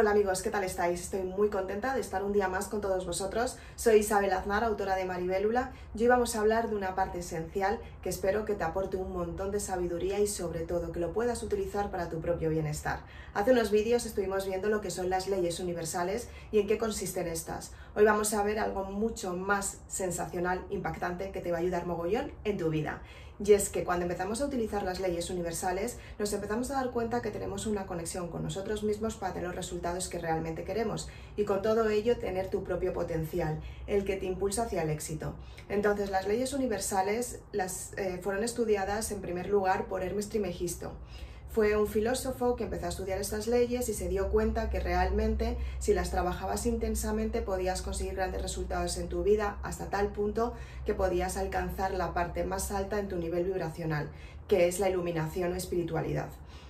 [0.00, 0.98] Hola amigos, ¿qué tal estáis?
[0.98, 3.58] Estoy muy contenta de estar un día más con todos vosotros.
[3.76, 5.72] Soy Isabel Aznar, autora de Maribélula.
[5.94, 9.12] y hoy vamos a hablar de una parte esencial que espero que te aporte un
[9.12, 13.00] montón de sabiduría y sobre todo que lo puedas utilizar para tu propio bienestar.
[13.34, 17.26] Hace unos vídeos estuvimos viendo lo que son las leyes universales y en qué consisten
[17.26, 17.72] estas.
[17.94, 22.32] Hoy vamos a ver algo mucho más sensacional, impactante, que te va a ayudar mogollón
[22.44, 23.02] en tu vida.
[23.42, 27.22] Y es que cuando empezamos a utilizar las leyes universales, nos empezamos a dar cuenta
[27.22, 31.44] que tenemos una conexión con nosotros mismos para tener los resultados que realmente queremos y
[31.44, 35.34] con todo ello tener tu propio potencial, el que te impulsa hacia el éxito.
[35.70, 40.92] Entonces, las leyes universales las, eh, fueron estudiadas en primer lugar por Hermes Trimegisto.
[41.50, 45.56] Fue un filósofo que empezó a estudiar estas leyes y se dio cuenta que realmente
[45.80, 50.54] si las trabajabas intensamente podías conseguir grandes resultados en tu vida hasta tal punto
[50.86, 54.10] que podías alcanzar la parte más alta en tu nivel vibracional,
[54.46, 56.28] que es la iluminación o espiritualidad.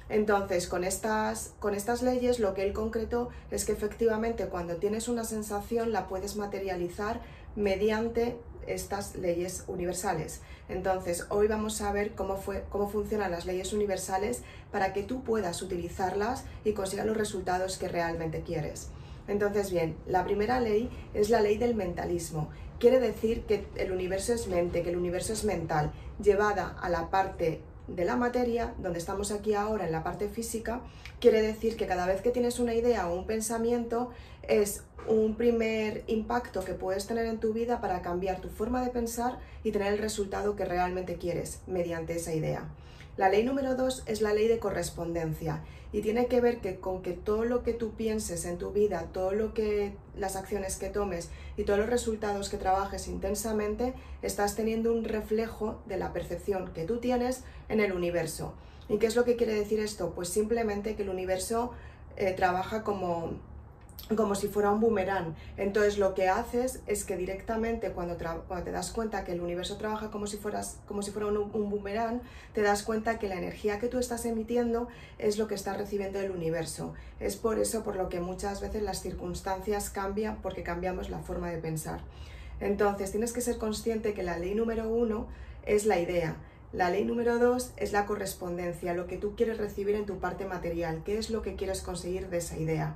[0.08, 5.08] Entonces, con estas, con estas leyes lo que él concretó es que efectivamente cuando tienes
[5.08, 7.20] una sensación la puedes materializar
[7.54, 8.38] mediante
[8.74, 10.40] estas leyes universales.
[10.68, 15.22] Entonces, hoy vamos a ver cómo, fue, cómo funcionan las leyes universales para que tú
[15.22, 18.88] puedas utilizarlas y consigas los resultados que realmente quieres.
[19.28, 22.50] Entonces, bien, la primera ley es la ley del mentalismo.
[22.78, 27.10] Quiere decir que el universo es mente, que el universo es mental, llevada a la
[27.10, 27.60] parte
[27.94, 30.80] de la materia, donde estamos aquí ahora en la parte física,
[31.20, 34.10] quiere decir que cada vez que tienes una idea o un pensamiento
[34.42, 38.90] es un primer impacto que puedes tener en tu vida para cambiar tu forma de
[38.90, 42.68] pensar y tener el resultado que realmente quieres mediante esa idea.
[43.20, 47.02] La ley número dos es la ley de correspondencia y tiene que ver que con
[47.02, 50.88] que todo lo que tú pienses en tu vida, todo lo que las acciones que
[50.88, 56.72] tomes y todos los resultados que trabajes intensamente, estás teniendo un reflejo de la percepción
[56.72, 58.54] que tú tienes en el universo.
[58.88, 60.14] ¿Y qué es lo que quiere decir esto?
[60.14, 61.72] Pues simplemente que el universo
[62.16, 63.34] eh, trabaja como
[64.16, 65.34] como si fuera un boomerang.
[65.56, 70.10] Entonces lo que haces es que directamente cuando, te das cuenta que el universo trabaja
[70.10, 72.20] como si, fueras, como si fuera un, un, boomerang,
[72.52, 76.20] te das cuenta que la energía que tú estás emitiendo es lo que está recibiendo
[76.20, 76.94] el universo.
[77.20, 81.50] Es por eso por lo que muchas veces las circunstancias cambian porque cambiamos la forma
[81.50, 82.00] de pensar.
[82.60, 85.28] Entonces tienes que ser consciente que la ley número uno
[85.64, 86.36] es la idea.
[86.72, 90.46] La ley número dos es la correspondencia, lo que tú quieres recibir en tu parte
[90.46, 92.94] material, qué es lo que quieres conseguir de esa idea.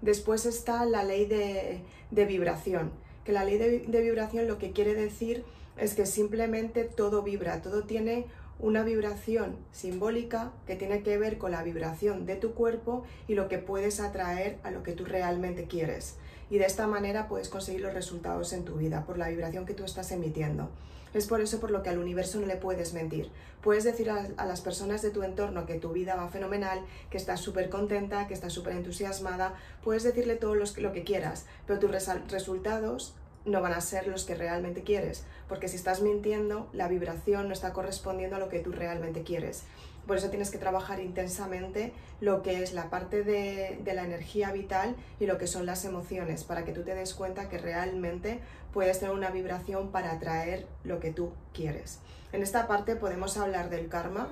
[0.00, 2.92] Después está la ley de, vibración,
[3.24, 5.44] que la ley de, de vibración lo que quiere decir
[5.76, 8.26] es que simplemente todo vibra, todo tiene
[8.58, 13.48] una vibración simbólica que tiene que ver con la vibración de tu cuerpo y lo
[13.48, 16.16] que puedes atraer a lo que tú realmente quieres.
[16.48, 19.74] Y de esta manera puedes conseguir los resultados en tu vida por la vibración que
[19.74, 20.70] tú estás emitiendo.
[21.14, 23.30] Es por eso por lo que al universo no le puedes mentir.
[23.62, 27.40] Puedes decir a, las personas de tu entorno que tu vida va fenomenal, que estás
[27.40, 29.54] súper contenta, que estás súper entusiasmada.
[29.82, 31.90] Puedes decirle todo lo que quieras, pero tus
[32.30, 33.14] resultados
[33.46, 37.54] no van a ser los que realmente quieres, porque si estás mintiendo, la vibración no
[37.54, 39.62] está correspondiendo a lo que tú realmente quieres.
[40.06, 44.94] Por eso tienes que trabajar intensamente lo que es la parte de, la energía vital
[45.18, 48.40] y lo que son las emociones, para que tú te des cuenta que realmente
[48.76, 52.00] puedes tener una vibración para atraer lo que tú quieres.
[52.30, 54.28] En esta parte podemos hablar del karma,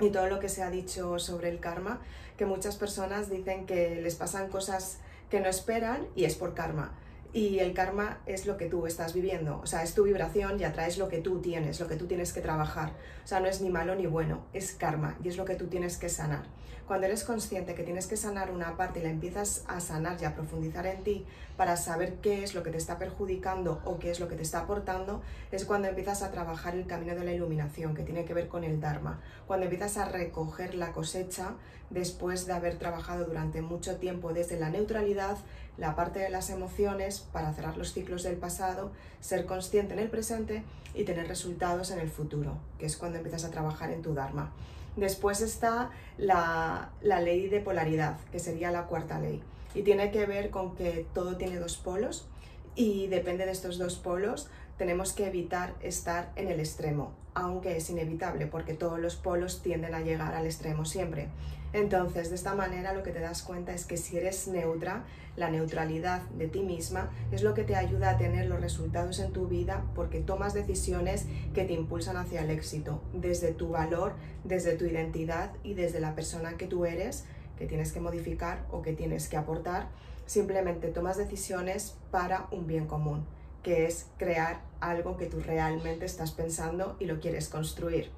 [0.00, 2.00] y todo lo que se ha dicho sobre el karma,
[2.36, 4.98] que muchas personas dicen que les pasan cosas
[5.30, 6.98] que no esperan y es por karma
[7.32, 10.64] y el karma es lo que tú estás viviendo, o sea, es tu vibración y
[10.64, 12.90] atraes lo que tú tienes, lo que tú tienes que trabajar.
[13.24, 15.68] O sea, no es ni malo ni bueno, es karma y es lo que tú
[15.68, 16.42] tienes que sanar.
[16.90, 20.24] Cuando eres consciente que tienes que sanar una parte y la empiezas a sanar y
[20.24, 21.24] a profundizar en ti
[21.56, 24.42] para saber qué es lo que te está perjudicando o qué es lo que te
[24.42, 28.34] está aportando, es cuando empiezas a trabajar el camino de la iluminación, que tiene que
[28.34, 29.20] ver con el Dharma.
[29.46, 31.52] Cuando empiezas a recoger la cosecha
[31.90, 35.38] después de haber trabajado durante mucho tiempo desde la neutralidad,
[35.78, 38.90] la parte de las emociones para cerrar los ciclos del pasado,
[39.20, 43.44] ser consciente en el presente y tener resultados en el futuro, que es cuando empiezas
[43.44, 44.50] a trabajar en tu Dharma.
[44.96, 49.42] Después está la, ley de polaridad, que sería la cuarta ley,
[49.74, 52.26] y tiene que ver con que todo tiene dos polos
[52.74, 57.90] y depende de estos dos polos tenemos que evitar estar en el extremo, aunque es
[57.90, 61.28] inevitable porque todos los polos tienden a llegar al extremo siempre.
[61.72, 65.04] Entonces, de esta manera lo que te das cuenta es que si eres neutra,
[65.36, 69.32] la neutralidad de ti misma es lo que te ayuda a tener los resultados en
[69.32, 74.74] tu vida porque tomas decisiones que te impulsan hacia el éxito, desde tu valor, desde
[74.76, 77.24] tu identidad y desde la persona que tú eres,
[77.56, 79.88] que tienes que modificar o que tienes que aportar.
[80.26, 83.24] Simplemente tomas decisiones para un bien común,
[83.62, 88.10] que es crear algo que tú realmente estás pensando y lo quieres construir.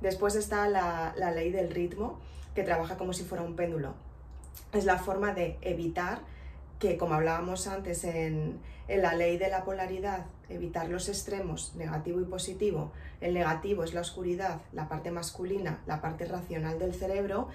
[0.00, 2.18] Después está la, la ley del ritmo,
[2.54, 3.94] que trabaja como si fuera un péndulo.
[4.72, 6.20] es la forma de evitar
[6.78, 8.58] que, como hablábamos antes en,
[8.88, 12.90] en la ley de la polaridad, evitar los extremos negativo y positivo.
[13.20, 17.48] El negativo es la oscuridad, la parte masculina, la parte racional del cerebro,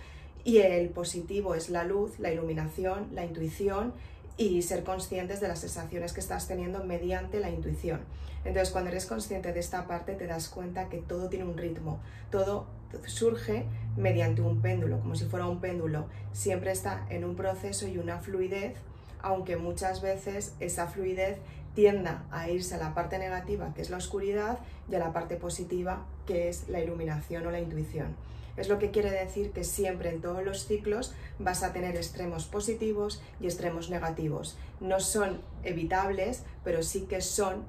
[0.44, 3.94] y el positivo es la luz, la iluminación, la intuición
[4.38, 8.02] y ser conscientes de las sensaciones que estás teniendo mediante la intuición.
[8.44, 12.00] Entonces, cuando eres consciente de esta parte, te das cuenta que todo tiene un ritmo,
[12.30, 12.68] todo
[13.06, 13.66] surge
[13.98, 16.06] mediante un péndulo, como si fuera un péndulo.
[16.34, 18.76] Siempre está en un proceso y una fluidez,
[19.22, 21.40] aunque muchas veces esa fluidez
[21.74, 24.60] tienda a irse a la parte negativa, que es la oscuridad,
[24.90, 28.16] y a la parte positiva, que es la iluminación o la intuición.
[28.58, 32.46] Es lo que quiere decir que siempre en todos los ciclos vas a tener extremos
[32.46, 34.58] positivos y extremos negativos.
[34.80, 37.66] No son evitables, pero sí que son,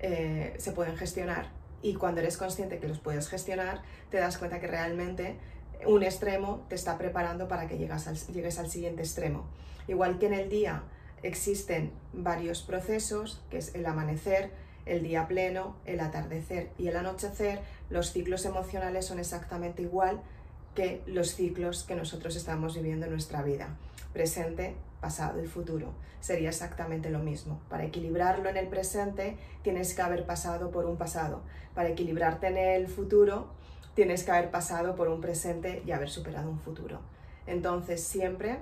[0.00, 1.50] eh, se pueden gestionar.
[1.82, 5.36] Y cuando eres consciente que los puedes gestionar, te das cuenta que realmente
[5.86, 9.48] un extremo te está preparando para que llegues al, llegues al siguiente extremo.
[9.86, 10.82] Igual que en el día
[11.22, 14.50] existen varios procesos, que es el amanecer,
[14.88, 20.20] el día pleno, el atardecer y el anochecer, los ciclos emocionales son exactamente igual
[20.74, 23.76] que los ciclos que nosotros estamos viviendo en nuestra vida.
[24.12, 25.92] Presente, pasado y futuro.
[26.20, 27.60] Sería exactamente lo mismo.
[27.68, 31.42] Para equilibrarlo en el presente tienes que haber pasado por un pasado.
[31.74, 33.48] Para equilibrarte en el futuro
[33.94, 37.00] tienes que haber pasado por un presente y haber superado un futuro.
[37.46, 38.58] Entonces siempre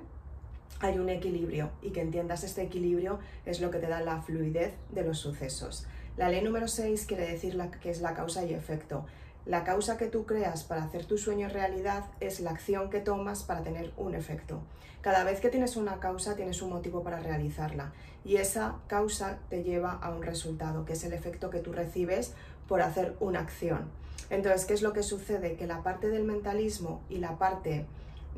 [0.81, 4.75] hay un equilibrio y que entiendas este equilibrio es lo que te da la fluidez
[4.90, 5.87] de los sucesos.
[6.16, 9.04] La ley número 6 quiere decir que es la causa y efecto.
[9.44, 13.42] La causa que tú creas para hacer tu sueño realidad es la acción que tomas
[13.42, 14.60] para tener un efecto.
[15.02, 17.92] Cada vez que tienes una causa tienes un motivo para realizarla
[18.24, 22.32] y esa causa te lleva a un resultado, que es el efecto que tú recibes
[22.66, 23.90] por hacer una acción.
[24.30, 25.56] Entonces, ¿qué es lo que sucede?
[25.56, 27.84] Que la parte del mentalismo y la parte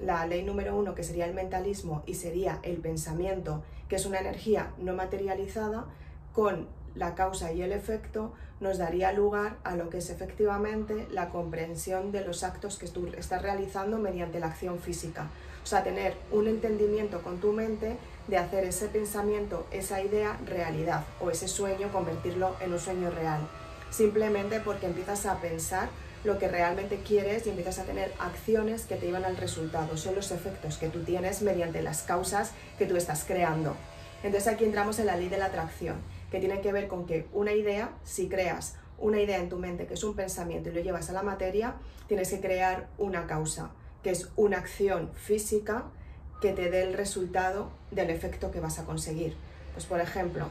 [0.02, 4.18] la ley número uno, que sería el mentalismo y sería el pensamiento, que es una
[4.18, 5.86] energía no materializada,
[6.32, 11.28] con la causa y el efecto, nos daría lugar a lo que es efectivamente la
[11.28, 15.28] comprensión de los actos que tú estás realizando mediante la acción física.
[15.62, 21.04] O sea, tener un entendimiento con tu mente de hacer ese pensamiento, esa idea realidad
[21.20, 23.40] o ese sueño, convertirlo en un sueño real.
[23.90, 25.88] Simplemente porque empiezas a pensar
[26.24, 29.96] lo que realmente quieres y empiezas a tener acciones que te llevan al resultado.
[29.96, 33.76] Son los efectos que tú tienes mediante las causas que tú estás creando.
[34.22, 35.96] Entonces aquí entramos en la ley de la atracción,
[36.30, 39.86] que tiene que ver con que una idea, si creas una idea en tu mente
[39.86, 41.74] que es un pensamiento y lo llevas a la materia,
[42.06, 43.70] tienes que crear una causa,
[44.02, 45.84] que es una acción física
[46.40, 49.36] que te dé el resultado del efecto que vas a conseguir.
[49.74, 50.46] Pues por ejemplo,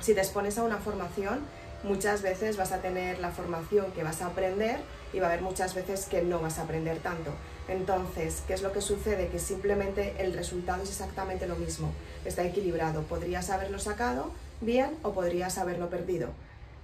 [0.00, 1.40] si te expones a una formación,
[1.82, 4.80] muchas veces vas a tener la formación que vas a aprender
[5.12, 7.32] y va a haber muchas veces que no vas a aprender tanto.
[7.68, 9.28] Entonces, ¿qué es lo que sucede?
[9.28, 11.92] Que simplemente el resultado es exactamente lo mismo,
[12.24, 13.02] está equilibrado.
[13.02, 14.30] Podrías haberlo sacado
[14.60, 16.28] bien o podrías haberlo perdido.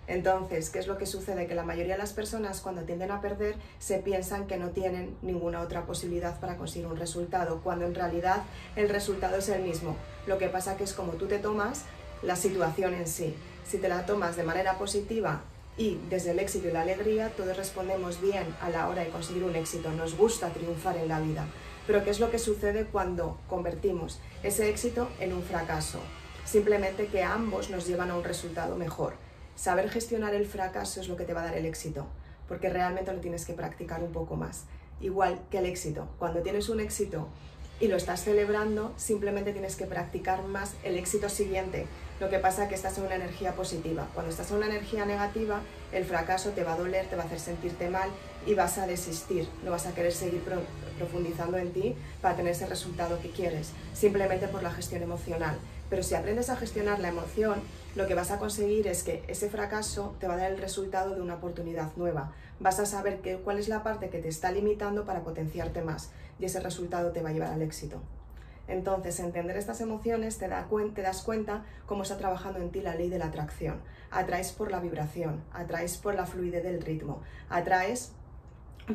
[0.08, 1.46] Entonces, ¿qué es lo que sucede?
[1.46, 5.16] Que la mayoría de las personas cuando tienden a perder se piensan que no tienen
[5.22, 8.42] ninguna otra posibilidad para conseguir un resultado, cuando en realidad
[8.74, 9.96] el resultado es el mismo.
[10.26, 11.84] Lo que pasa que es como tú te tomas
[12.22, 13.34] la situación en sí.
[13.66, 15.42] Si te la tomas de manera positiva
[15.78, 19.44] y desde el éxito y la alegría, todos respondemos bien a la hora de conseguir
[19.44, 19.92] un éxito.
[19.92, 21.46] Nos gusta triunfar en la vida.
[21.86, 26.00] Pero ¿qué es lo que sucede cuando convertimos ese éxito en un fracaso?
[26.44, 29.14] Simplemente que ambos nos llevan a un resultado mejor.
[29.54, 32.06] Saber gestionar el fracaso es lo que te va a dar el éxito,
[32.48, 34.64] porque realmente lo tienes que practicar un poco más.
[35.00, 36.08] Igual que el éxito.
[36.18, 37.28] Cuando tienes un éxito
[37.80, 41.86] y lo estás celebrando, simplemente tienes que practicar más el éxito siguiente.
[42.20, 44.08] Lo que pasa es que estás en una energía positiva.
[44.14, 47.26] Cuando estás en una energía negativa, el fracaso te va a doler, te va a
[47.26, 48.08] hacer sentirte mal
[48.46, 49.48] y vas a desistir.
[49.64, 50.42] No vas a querer seguir
[50.98, 55.58] profundizando en ti para tener ese resultado que quieres, simplemente por la gestión emocional.
[55.92, 57.60] Pero si aprendes a gestionar la emoción,
[57.96, 61.14] lo que vas a conseguir es que ese fracaso te va a dar el resultado
[61.14, 62.32] de una oportunidad nueva.
[62.60, 66.10] Vas a saber que, cuál es la parte que te está limitando para potenciarte más
[66.38, 68.00] y ese resultado te va a llevar al éxito.
[68.68, 72.94] Entonces, entender estas emociones te, da te das cuenta cómo está trabajando en ti la
[72.94, 73.82] ley de la atracción.
[74.10, 77.20] Atraes por la vibración, atraes por la fluidez del ritmo,
[77.50, 78.12] atraes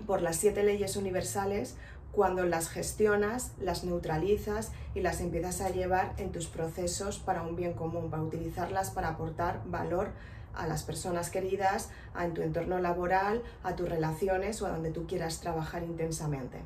[0.07, 1.75] por las siete leyes universales
[2.11, 7.55] cuando las gestionas, las neutralizas y las empiezas a llevar en tus procesos para un
[7.55, 10.09] bien común, para utilizarlas para aportar valor
[10.55, 15.05] a las personas queridas, a tu entorno laboral, a tus relaciones o a donde tú
[15.05, 16.57] quieras trabajar intensamente.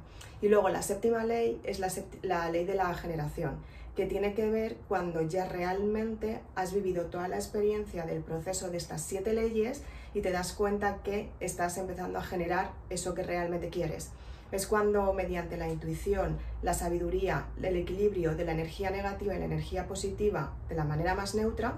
[0.42, 1.80] Y luego la séptima ley es
[2.24, 3.58] la ley de la generación,
[3.96, 8.78] que tiene que ver cuando ya realmente has vivido toda la experiencia del proceso de
[8.78, 9.84] estas siete leyes
[10.14, 14.12] y te das cuenta que estás empezando a generar eso que realmente quieres.
[14.52, 19.46] Es cuando mediante la intuición, la sabiduría, el equilibrio de la energía negativa y la
[19.46, 21.76] energía positiva de la manera más neutra,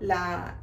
[0.00, 0.56] la,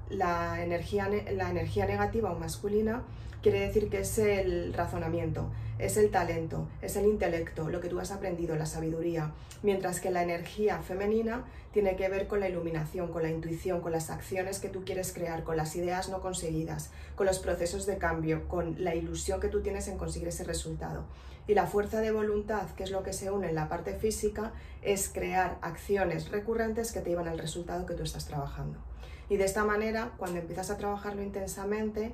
[0.61, 3.03] energía, la energía negativa o masculina
[3.41, 7.99] quiere decir que es el razonamiento, es el talento, es el intelecto, lo que tú
[7.99, 13.11] has aprendido, la sabiduría, mientras que la energía femenina tiene que ver con la iluminación,
[13.11, 16.91] con la intuición, con las acciones que tú quieres crear, con las ideas no conseguidas,
[17.15, 21.03] con los procesos de cambio, con la ilusión que tú tienes en conseguir ese resultado.
[21.45, 24.53] Y la fuerza de voluntad, que es lo que se une en la parte física,
[24.81, 28.79] es crear acciones recurrentes que te llevan al resultado que tú estás trabajando.
[29.33, 32.13] Y de esta manera, cuando empiezas a trabajarlo intensamente,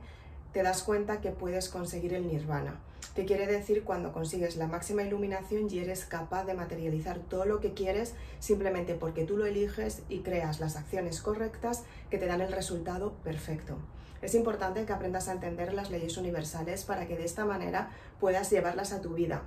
[0.53, 2.79] te das cuenta que puedes conseguir el nirvana,
[3.13, 7.59] que quiere decir cuando consigues la máxima iluminación y eres capaz de materializar todo lo
[7.59, 12.39] que quieres simplemente porque tú lo eliges y creas las acciones correctas que te dan
[12.39, 13.75] el resultado perfecto.
[14.21, 18.49] Es importante que aprendas a entender las leyes universales para que de esta manera puedas
[18.49, 19.43] llevarlas a tu vida,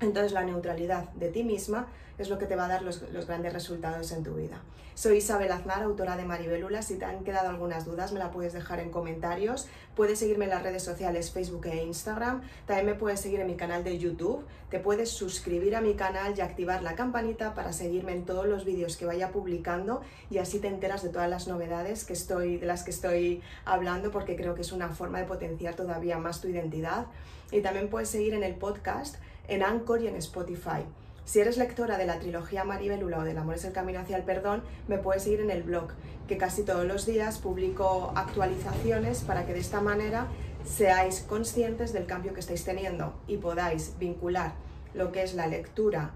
[0.00, 1.88] entonces la neutralidad de ti misma
[2.20, 4.60] es lo que te va a dar los, grandes resultados en tu vida.
[4.94, 6.82] Soy Isabel Aznar, autora de Maribélula.
[6.82, 9.68] Si te han quedado algunas dudas me la puedes dejar en comentarios.
[9.96, 12.42] Puedes seguirme en las redes sociales Facebook e Instagram.
[12.66, 14.44] También me puedes seguir en mi canal de YouTube.
[14.68, 18.66] Te puedes suscribir a mi canal y activar la campanita para seguirme en todos los
[18.66, 22.66] vídeos que vaya publicando y así te enteras de todas las novedades que estoy, de
[22.66, 26.48] las que estoy hablando porque creo que es una forma de potenciar todavía más tu
[26.48, 27.06] identidad.
[27.50, 29.16] Y también puedes seguir en el podcast
[29.50, 30.84] en Anchor y en Spotify.
[31.24, 34.24] Si eres lectora de la trilogía Maribelula o del amor es el camino hacia el
[34.24, 35.90] perdón, me puedes seguir en el blog,
[36.26, 40.28] que casi todos los días publico actualizaciones para que de esta manera
[40.64, 44.54] seáis conscientes del cambio que estáis teniendo y podáis vincular
[44.94, 46.12] lo que es la lectura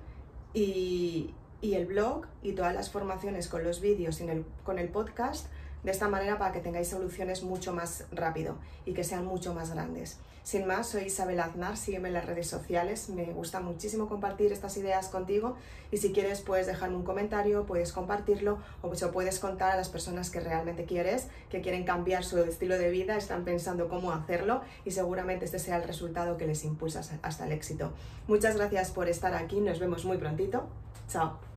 [0.53, 4.26] y, el blog y todas las formaciones con los vídeos y
[4.64, 5.47] con el podcast
[5.85, 9.71] de esta manera para que tengáis soluciones mucho más rápido y que sean mucho más
[9.71, 10.19] grandes.
[10.43, 14.76] Sin más, soy Isabel Aznar, sígueme en las redes sociales, me gusta muchísimo compartir estas
[14.76, 15.57] ideas contigo
[15.91, 19.88] y si quieres puedes dejarme un comentario, puedes compartirlo o se puedes contar a las
[19.88, 24.61] personas que realmente quieres, que quieren cambiar su estilo de vida, están pensando cómo hacerlo
[24.85, 27.93] y seguramente este sea el resultado que les impulsa hasta el éxito.
[28.29, 30.67] Muchas gracias por estar aquí, nos vemos muy prontito.
[31.09, 31.54] Chao.